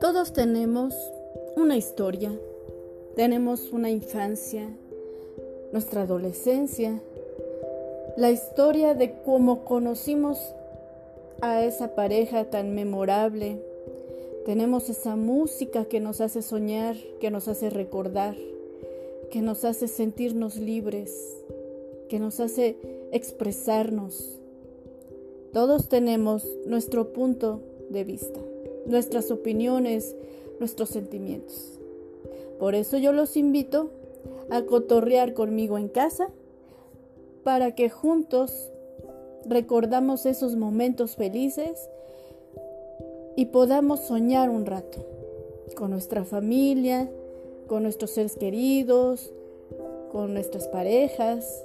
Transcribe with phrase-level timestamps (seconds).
[0.00, 0.94] Todos tenemos
[1.56, 2.30] una historia,
[3.16, 4.68] tenemos una infancia,
[5.72, 7.00] nuestra adolescencia,
[8.16, 10.38] la historia de cómo conocimos
[11.40, 13.60] a esa pareja tan memorable.
[14.46, 18.36] Tenemos esa música que nos hace soñar, que nos hace recordar,
[19.32, 21.36] que nos hace sentirnos libres,
[22.08, 22.76] que nos hace
[23.10, 24.38] expresarnos.
[25.52, 28.38] Todos tenemos nuestro punto de vista,
[28.88, 30.16] nuestras opiniones,
[30.58, 31.78] nuestros sentimientos.
[32.58, 33.90] Por eso yo los invito
[34.50, 36.30] a cotorrear conmigo en casa
[37.44, 38.70] para que juntos
[39.46, 41.88] recordamos esos momentos felices
[43.36, 44.98] y podamos soñar un rato
[45.76, 47.08] con nuestra familia,
[47.68, 49.30] con nuestros seres queridos,
[50.10, 51.64] con nuestras parejas,